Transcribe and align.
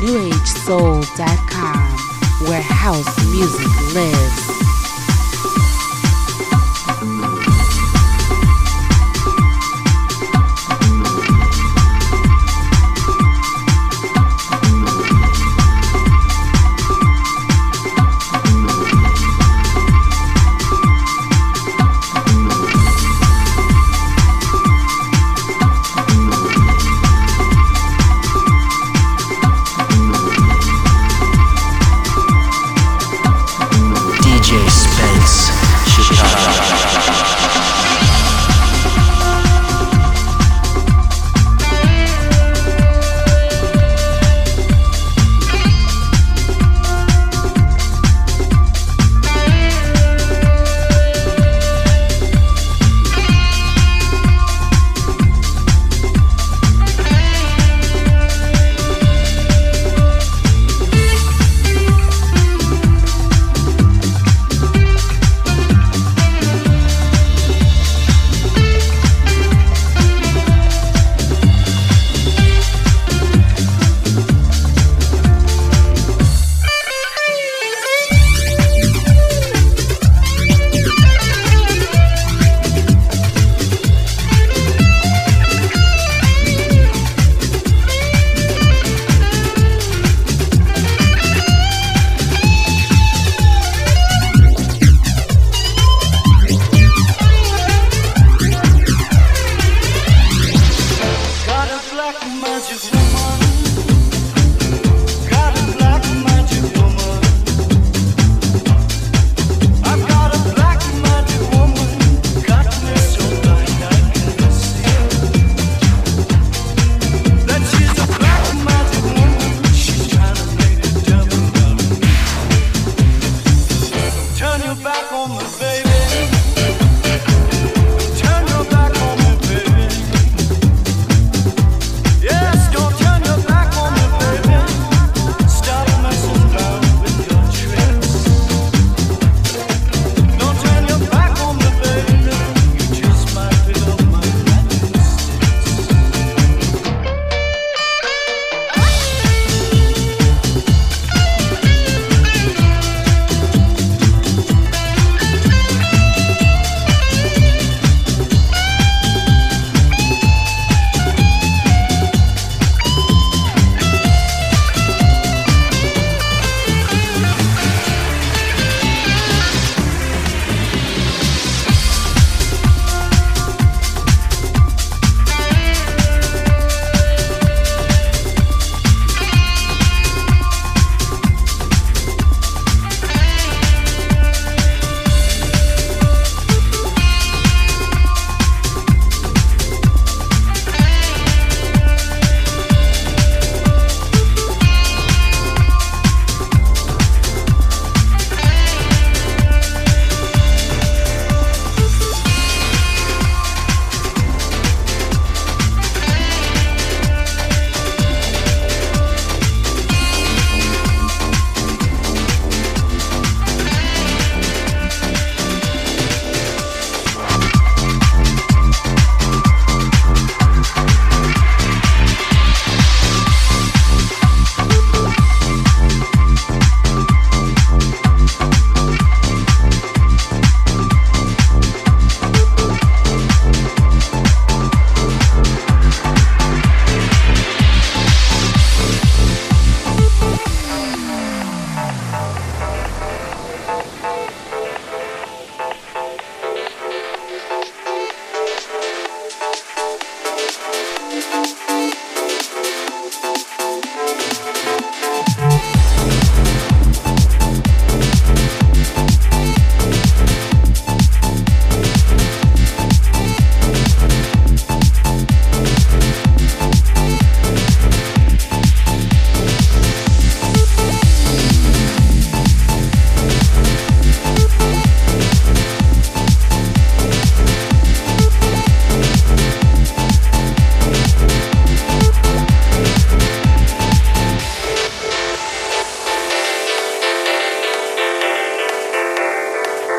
newagesoul.com, 0.00 1.96
where 2.48 2.62
house 2.62 3.16
music 3.30 3.94
lives. 3.94 4.67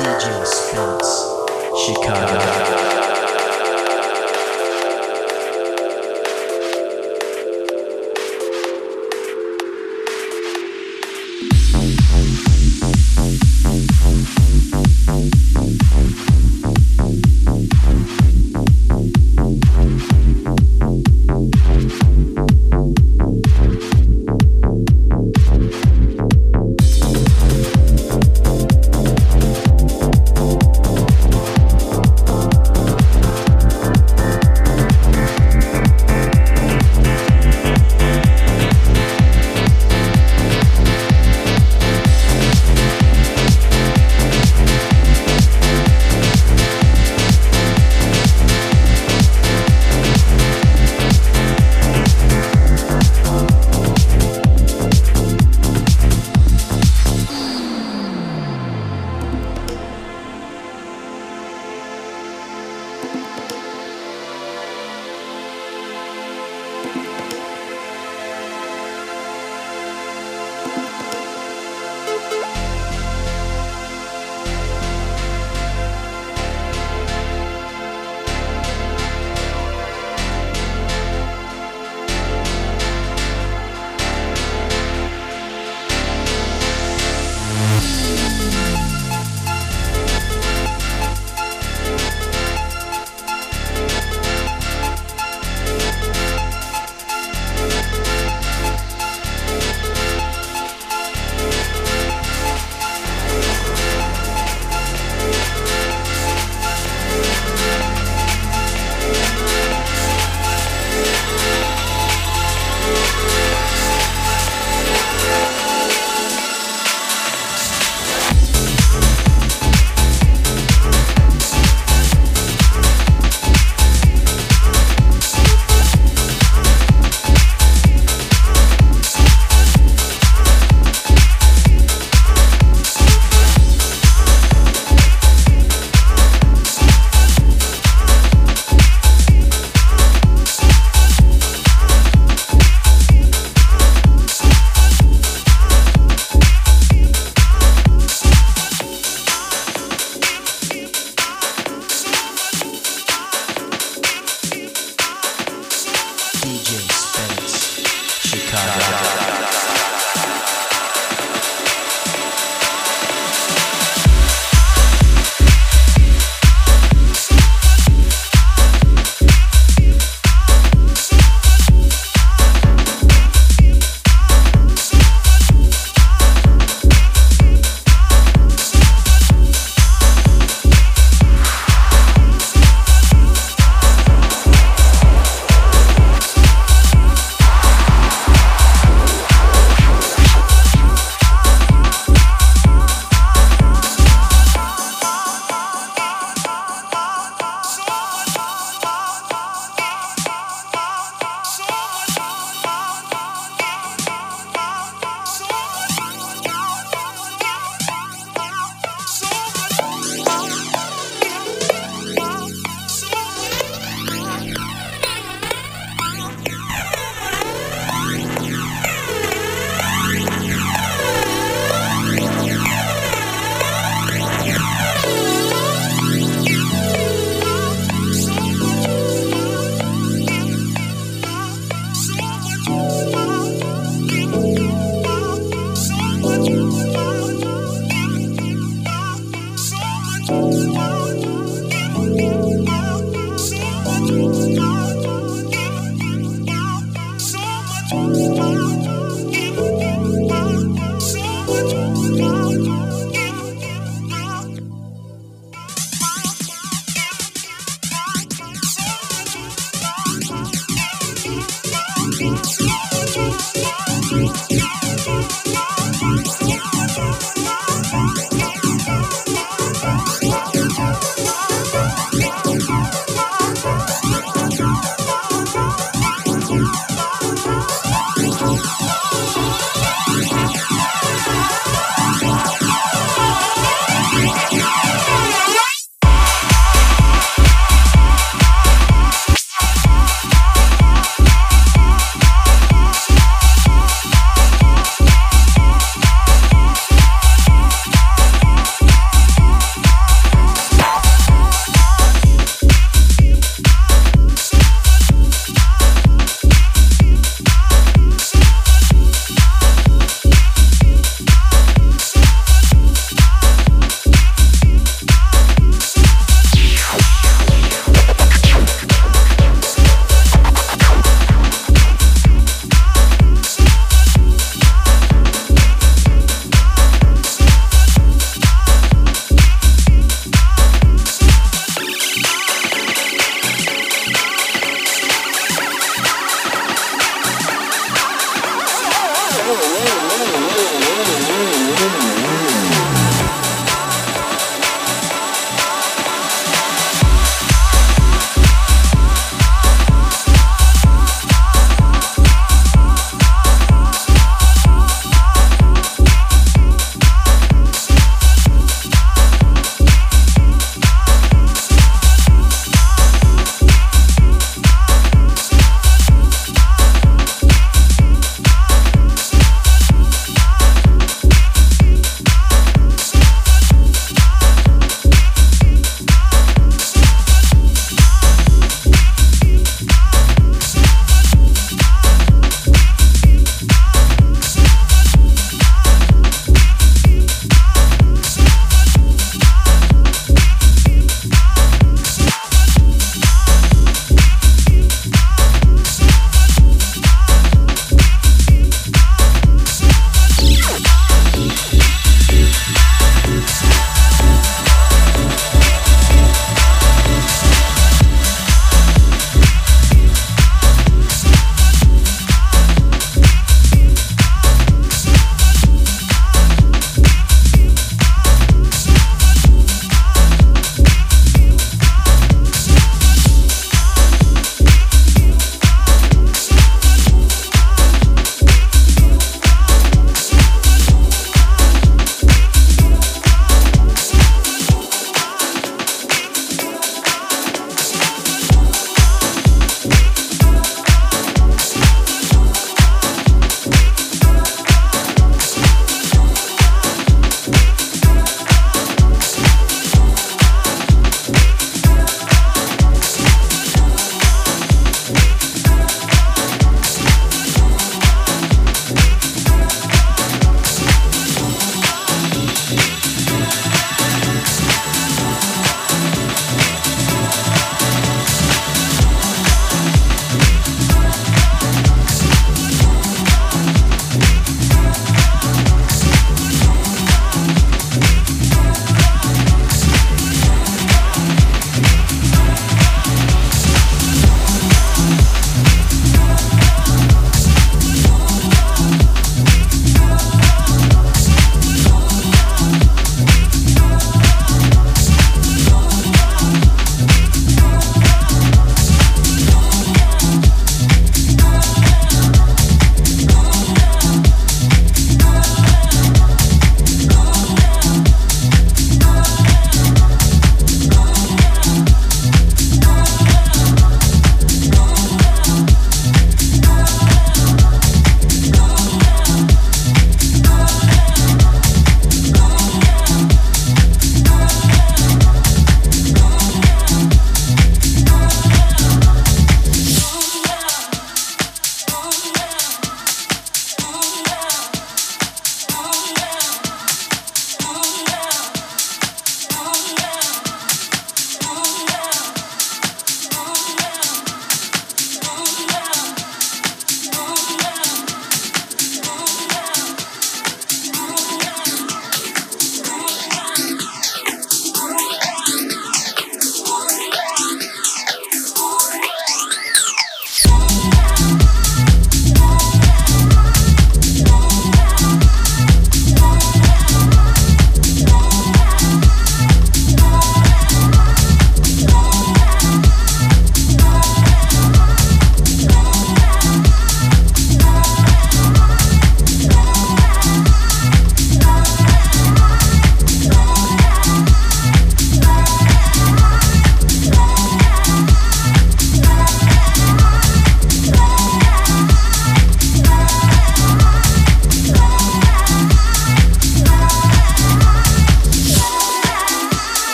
DJ 0.00 0.46
Spence, 0.46 1.26
Chicago. 1.76 2.26
Chicago. 2.26 2.89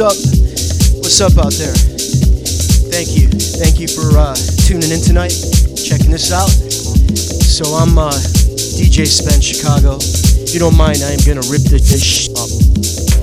What's 0.00 0.16
up? 0.16 1.02
What's 1.02 1.20
up 1.20 1.44
out 1.44 1.52
there? 1.52 1.74
Thank 2.88 3.20
you. 3.20 3.28
Thank 3.28 3.78
you 3.78 3.86
for 3.86 4.16
uh, 4.16 4.34
tuning 4.64 4.90
in 4.90 5.00
tonight, 5.00 5.34
checking 5.76 6.10
this 6.10 6.32
out. 6.32 6.48
So 6.48 7.74
I'm 7.74 7.98
uh, 7.98 8.10
DJ 8.80 9.06
Spence 9.06 9.44
Chicago. 9.44 9.98
If 10.00 10.54
you 10.54 10.60
don't 10.60 10.76
mind, 10.76 11.02
I 11.04 11.12
am 11.12 11.20
gonna 11.26 11.44
rip 11.52 11.60
this, 11.68 11.84
this 11.92 12.32
up. 12.32 13.19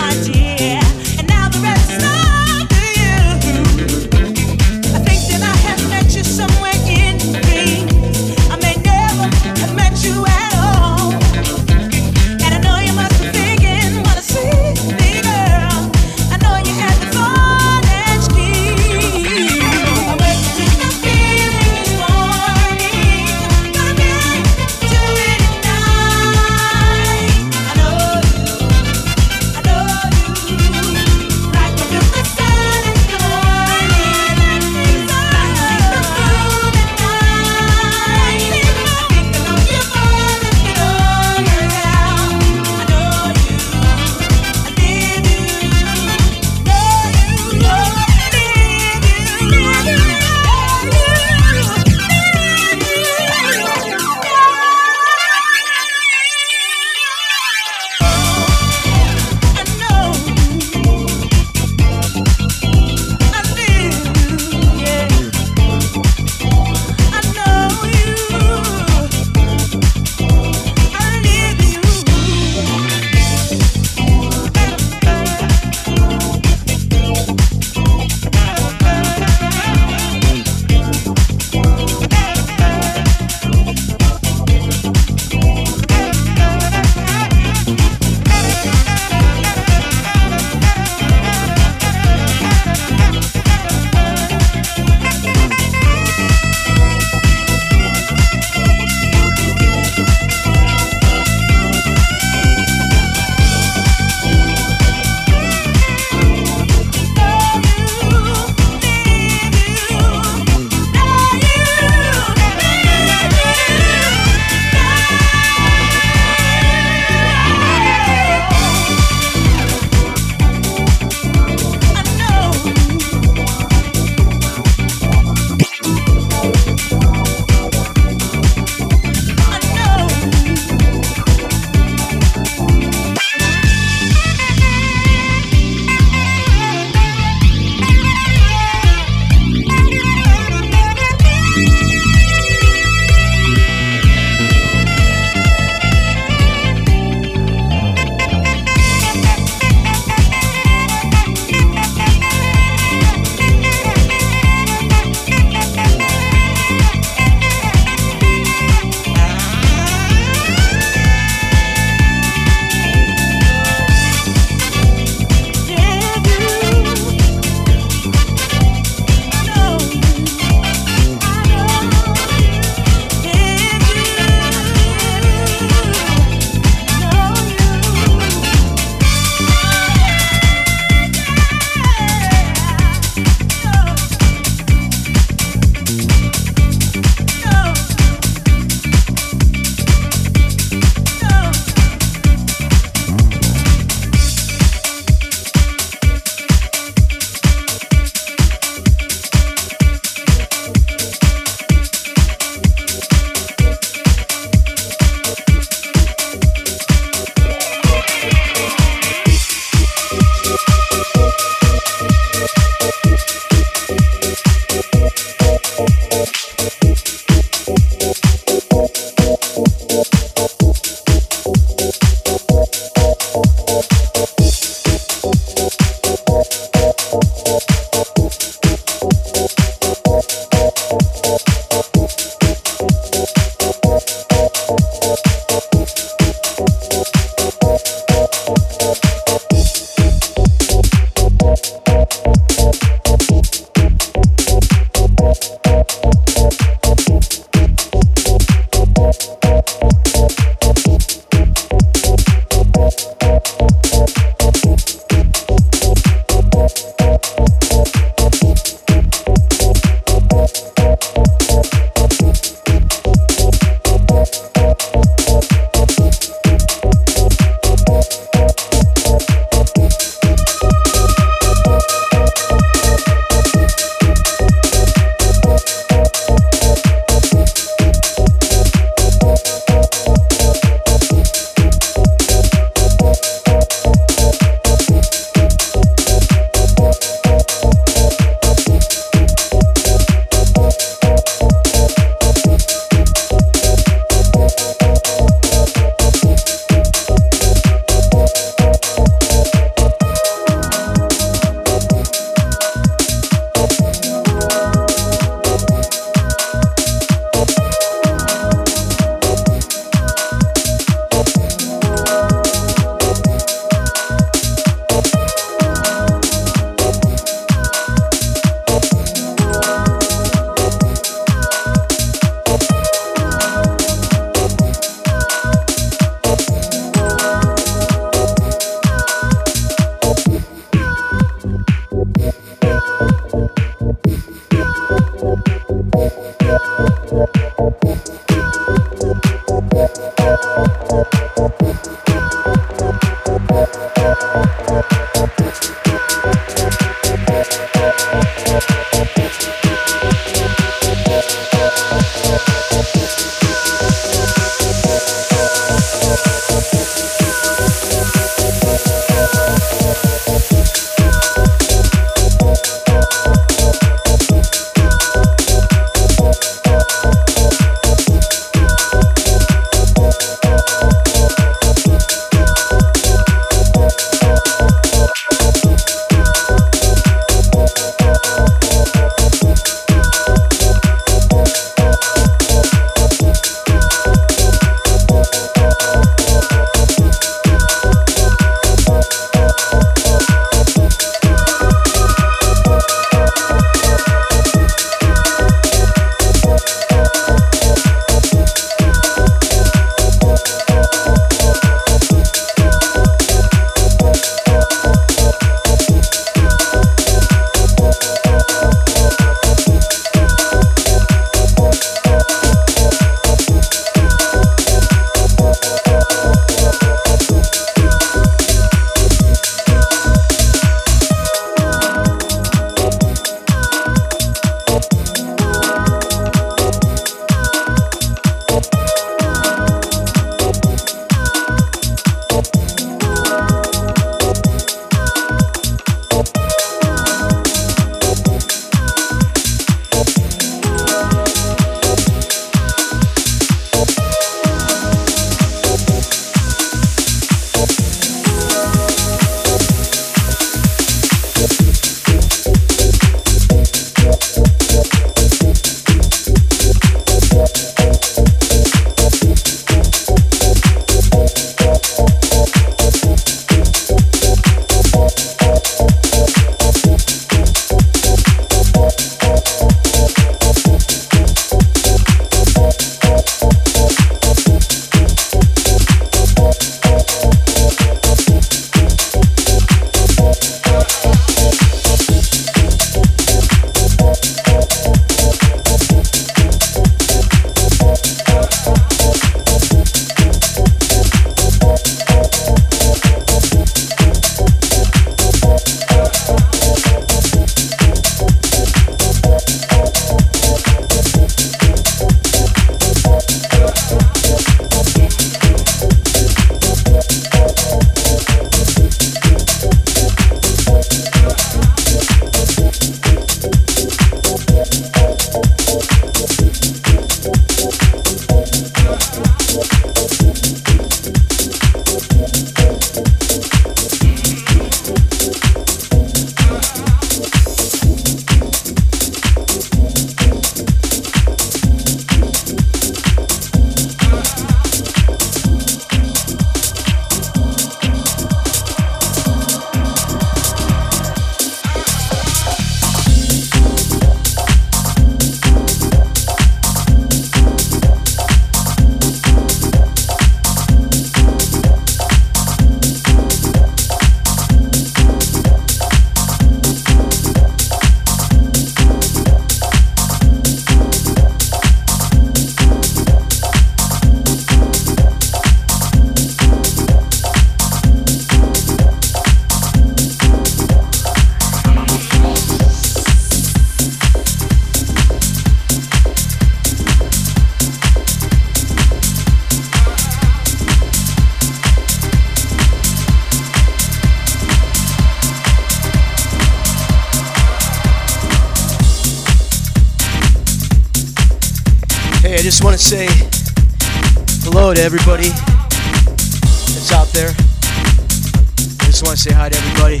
To 594.74 594.82
everybody 594.82 595.28
that's 595.28 596.90
out 596.92 597.06
there. 597.08 597.28
I 597.28 598.86
just 598.86 599.04
want 599.04 599.16
to 599.16 599.22
say 599.22 599.32
hi 599.32 599.48
to 599.48 599.56
everybody. 599.56 600.00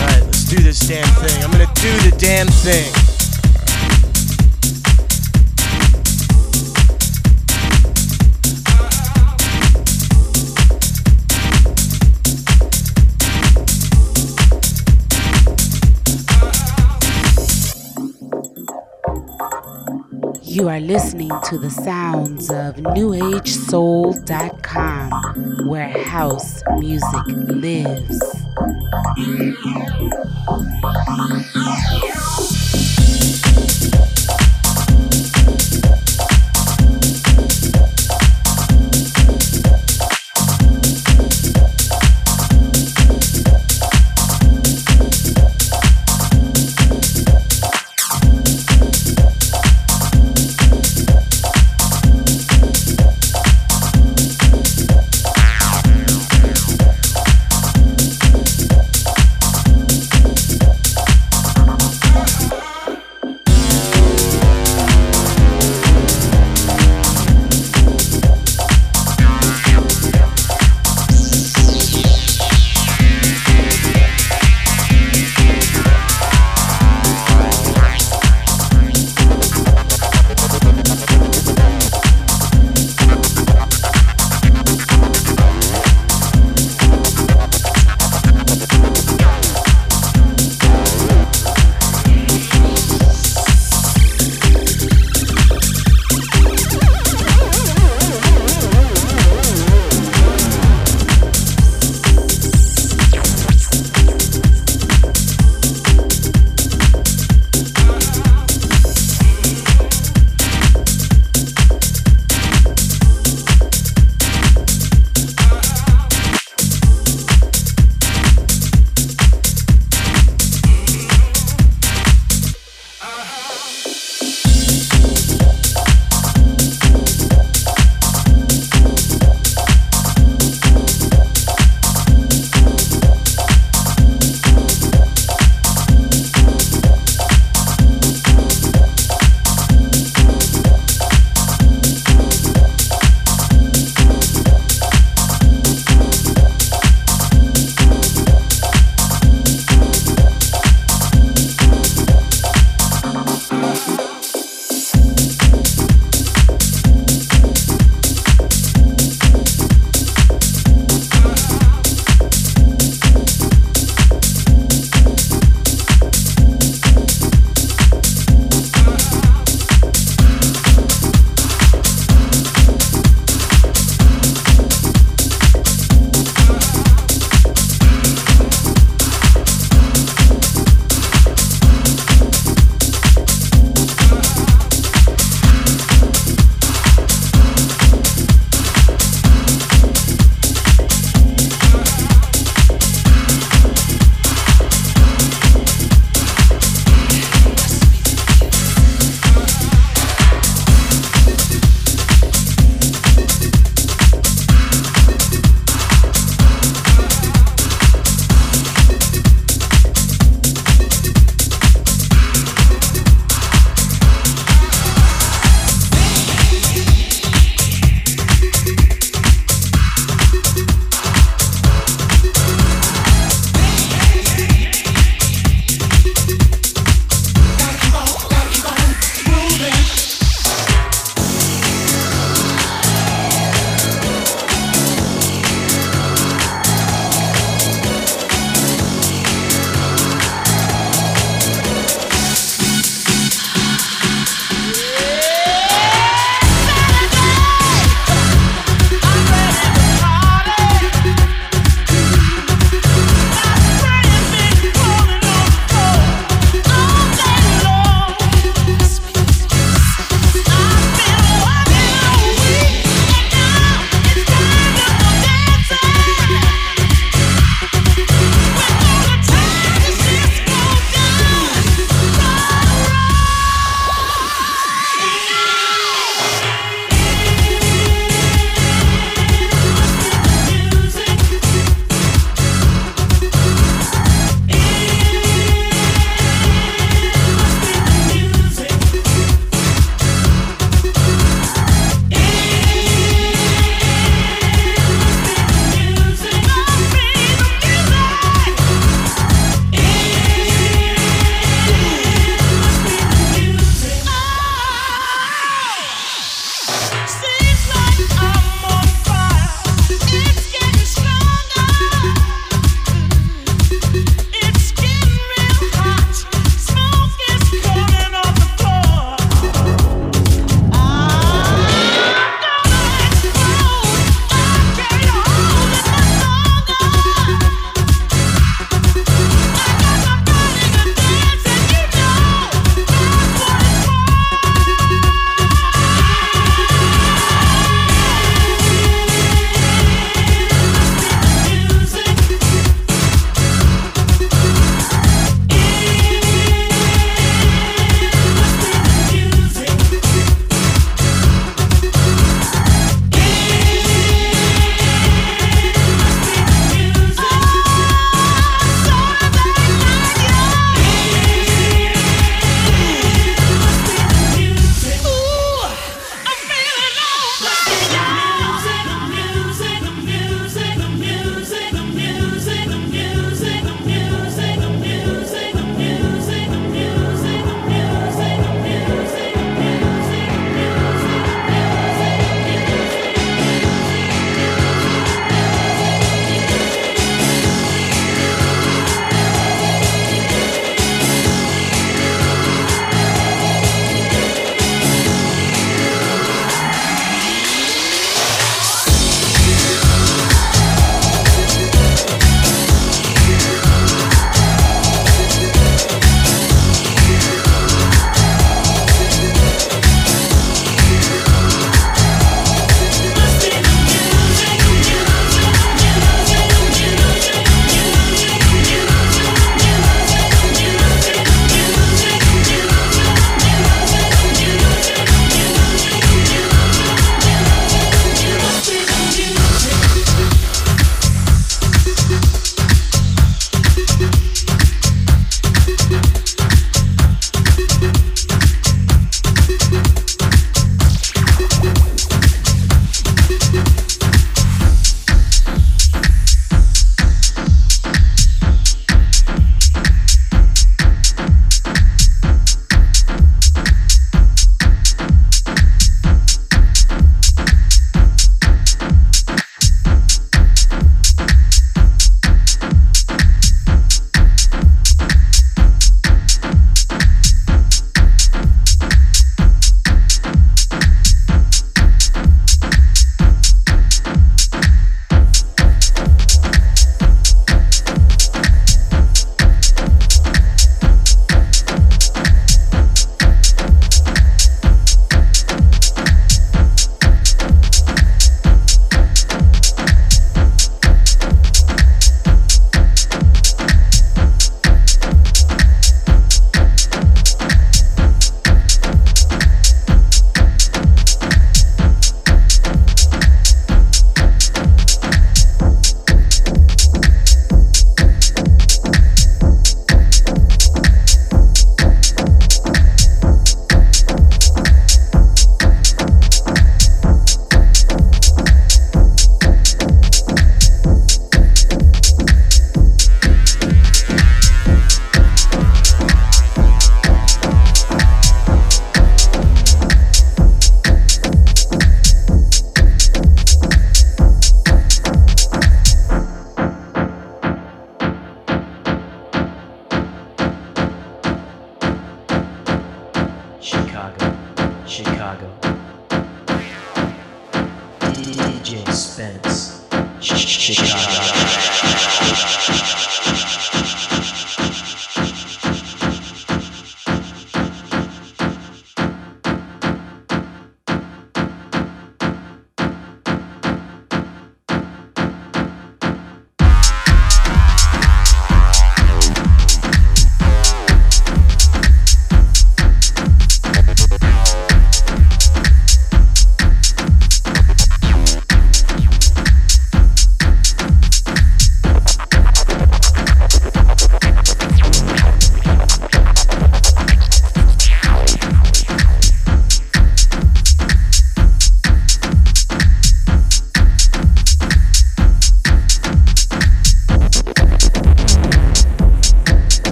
Alright, 0.00 0.24
let's 0.24 0.44
do 0.44 0.56
this 0.62 0.80
damn 0.80 1.06
thing. 1.24 1.42
I'm 1.42 1.50
to 1.52 1.80
do 1.80 2.10
the 2.10 2.16
damn 2.18 2.46
thing. 2.48 2.92
You 20.42 20.68
are 20.68 20.80
listening 20.80 21.30
to 21.50 21.58
the 21.58 21.70
sounds 21.70 22.05
NewAgeSoul.com, 22.76 25.66
where 25.66 25.88
house 25.88 26.62
music 26.78 27.26
lives. 27.26 28.20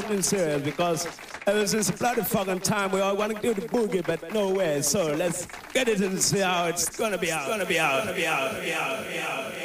Something 0.00 0.22
serious 0.22 0.62
because 0.62 1.06
ever 1.46 1.66
since 1.66 1.90
bloody 1.90 2.22
fucking 2.22 2.60
time 2.60 2.90
we 2.90 3.00
all 3.00 3.16
want 3.16 3.34
to 3.34 3.42
do 3.42 3.52
the 3.52 3.66
boogie, 3.68 4.04
but 4.04 4.32
no 4.32 4.50
way. 4.50 4.80
So 4.82 5.12
let's 5.14 5.46
get 5.74 5.88
it 5.88 6.00
and 6.00 6.20
see 6.20 6.38
how 6.38 6.66
it's 6.66 6.96
gonna 6.96 7.18
be 7.18 7.30
out. 7.30 7.48
Gonna 7.48 7.66
be 7.66 7.78
out. 7.78 8.04
Gonna 8.04 8.16
be 8.16 8.26
out. 8.26 8.52
Gonna 8.52 8.64
be 8.64 8.72
out. 8.72 8.96
Gonna 8.96 9.10
be 9.10 9.18
out. 9.18 9.59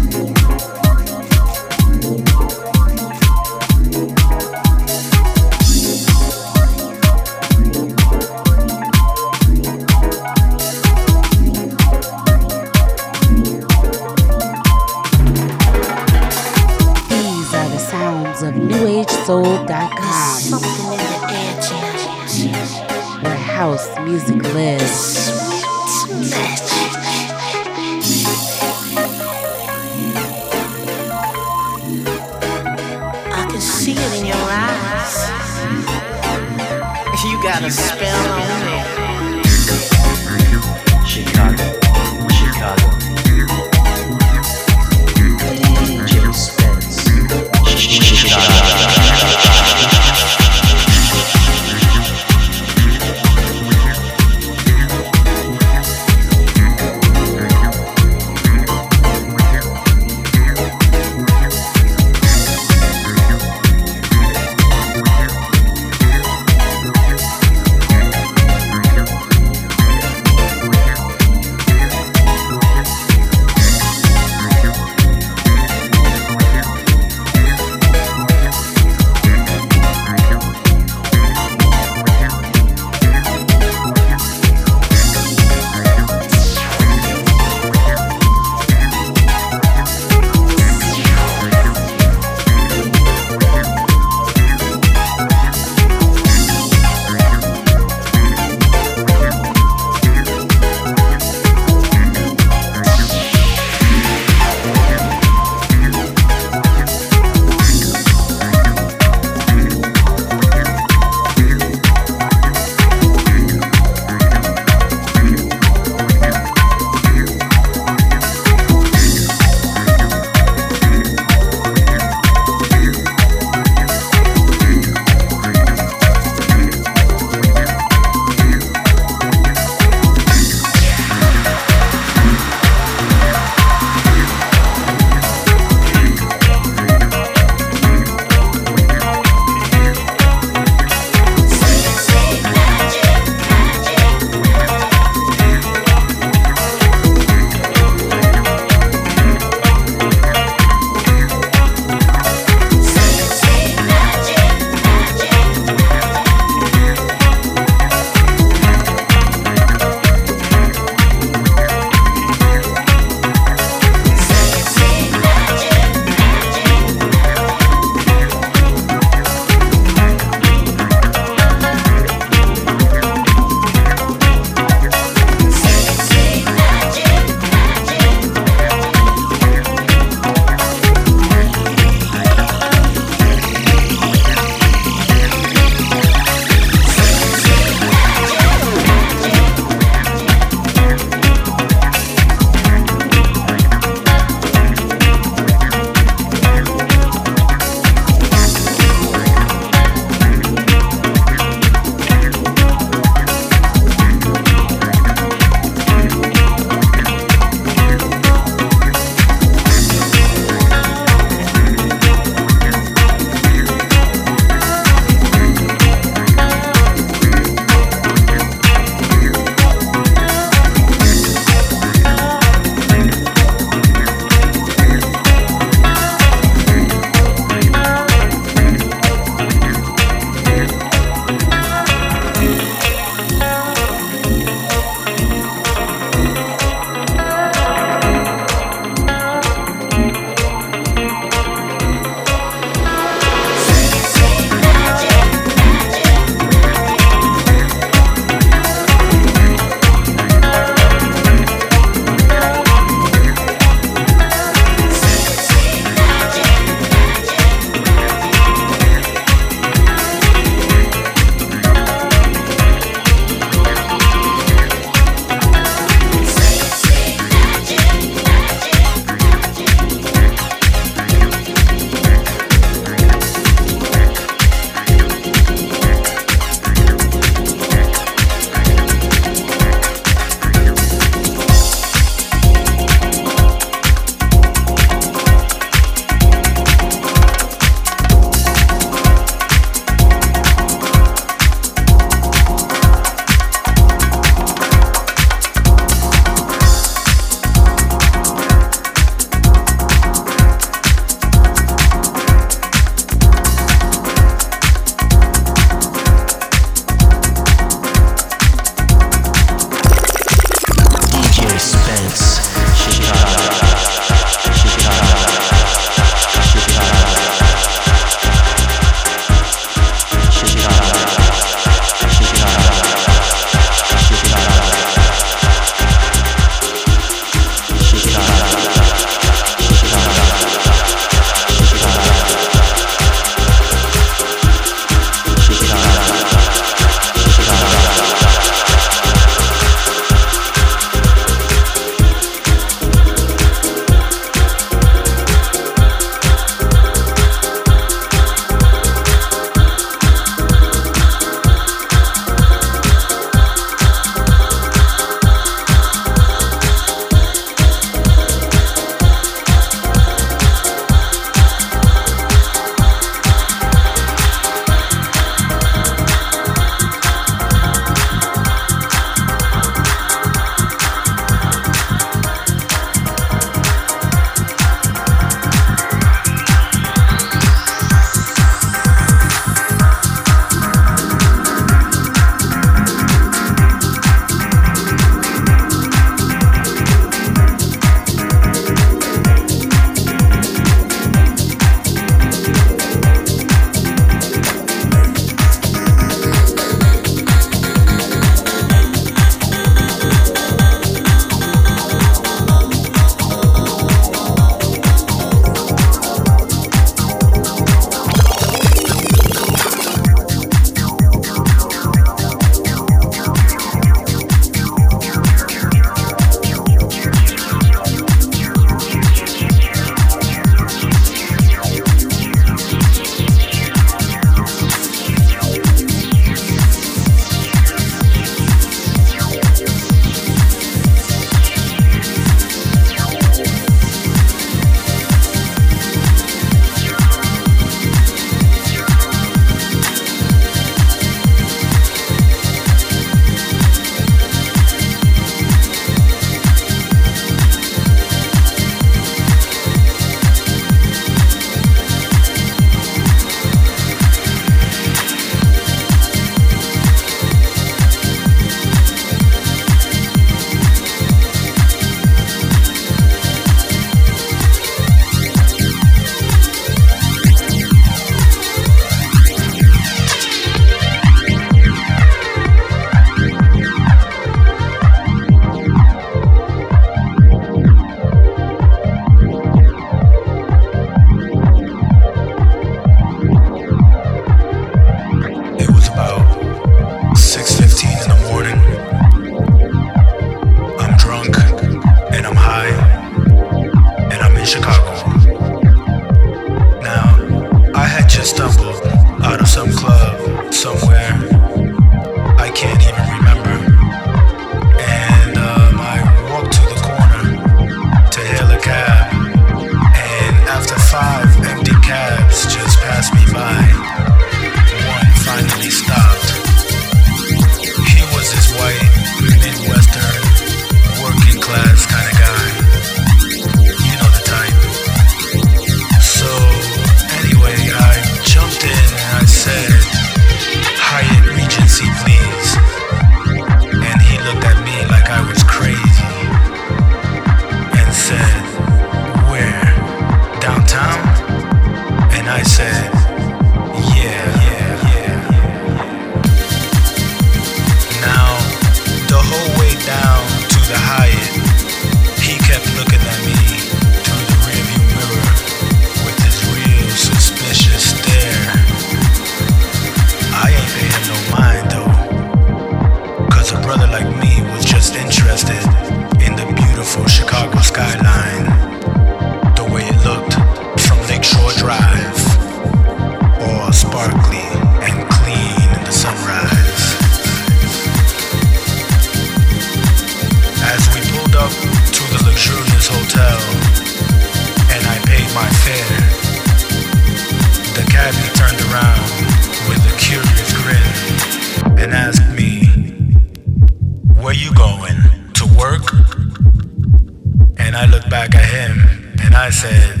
I 599.44 599.50
said, 599.50 600.00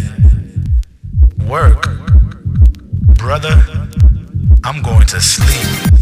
Work, 1.46 1.82
brother, 3.18 3.62
I'm 4.64 4.80
going 4.80 5.06
to 5.08 5.20
sleep. 5.20 5.92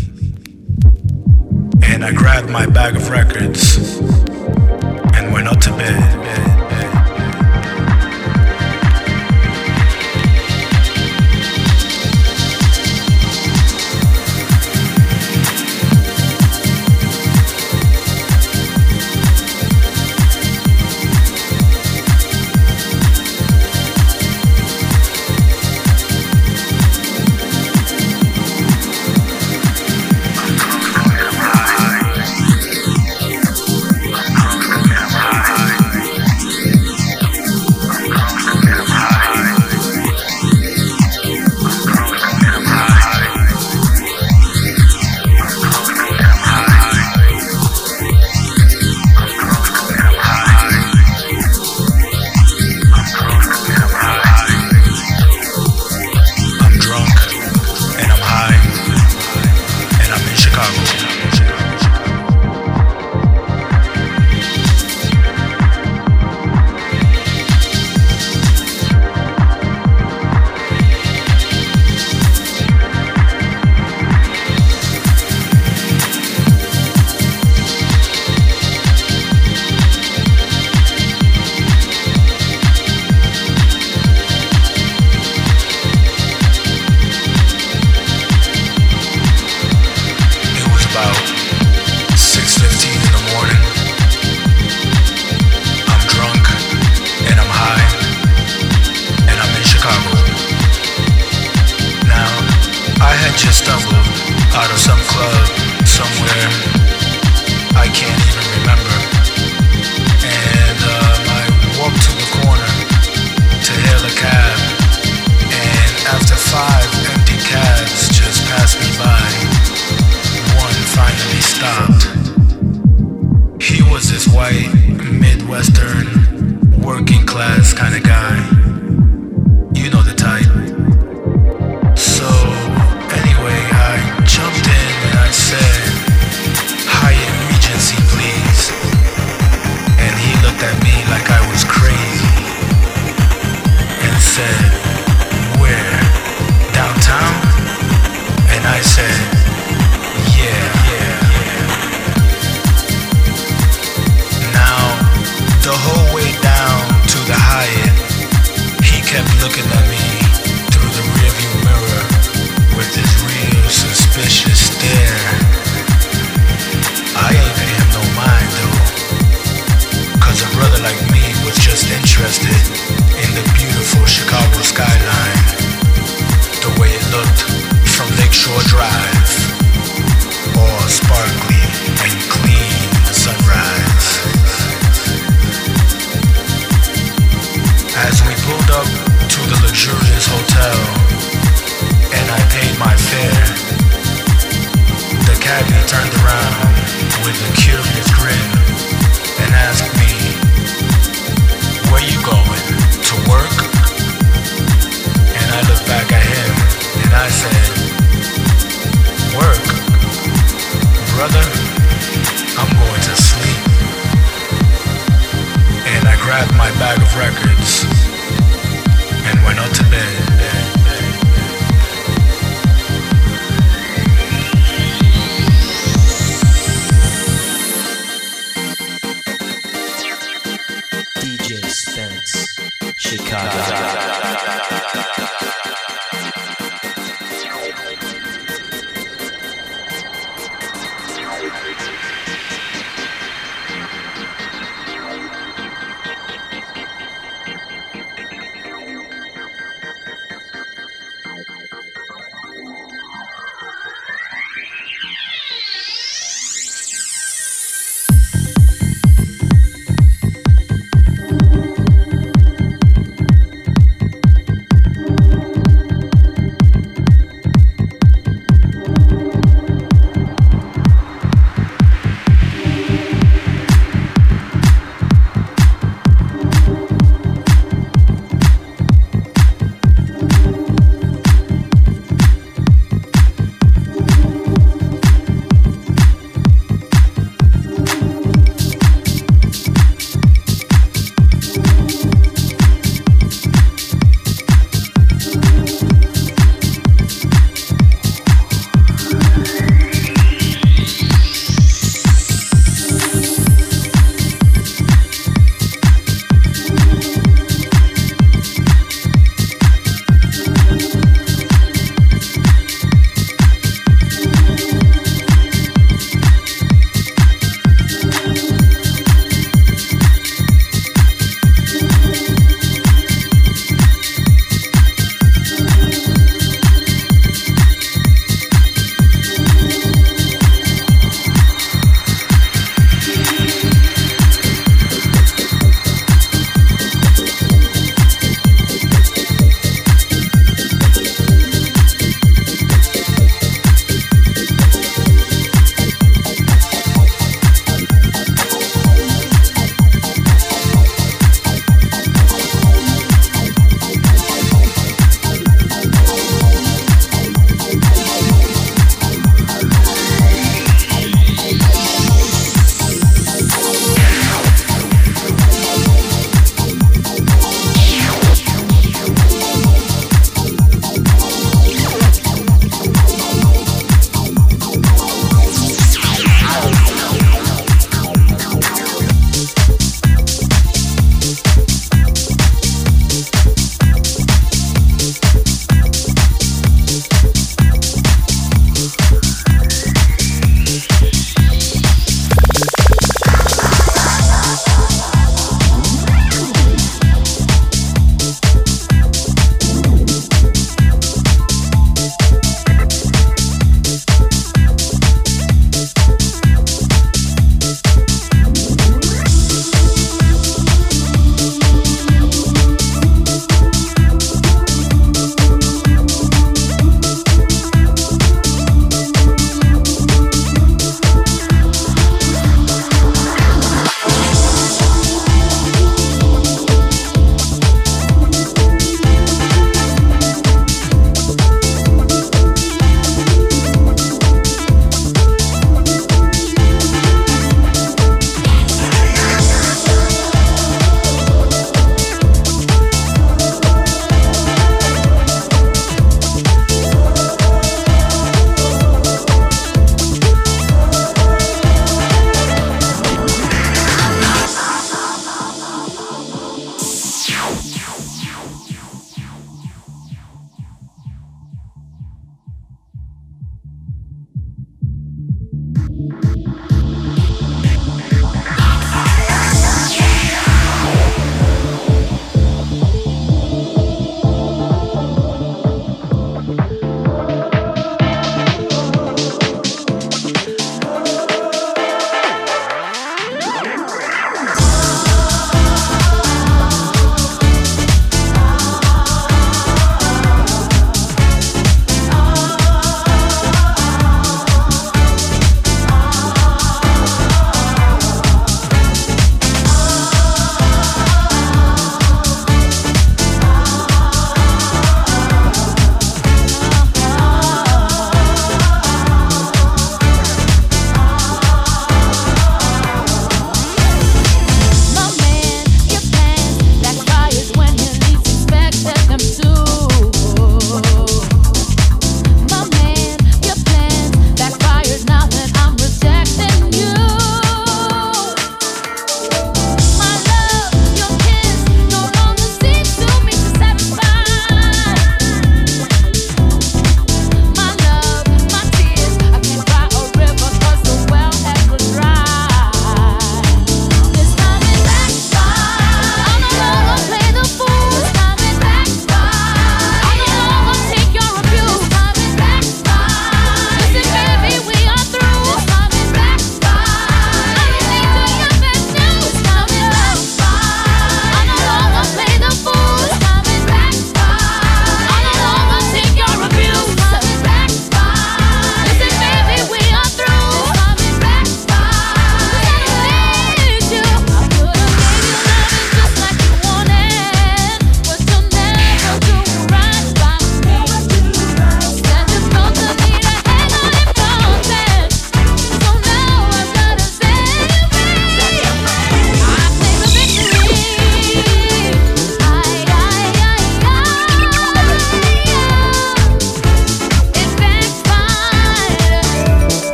And 1.83 2.05
I 2.05 2.13
grabbed 2.13 2.51
my 2.51 2.67
bag 2.67 2.95
of 2.95 3.11
records 3.11 3.99
and 5.17 5.33
went 5.33 5.49
up 5.49 5.59
to 5.59 5.71
bed. 5.71 6.42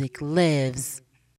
music, 0.00 0.22
live. 0.22 0.49